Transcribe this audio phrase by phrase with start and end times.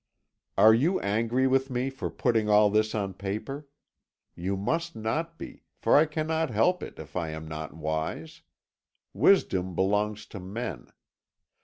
[0.57, 3.67] "Are you angry with me for putting all this on paper?
[4.33, 8.41] You must not be, for I cannot help it if I am not wise.
[9.13, 10.87] Wisdom belongs to men.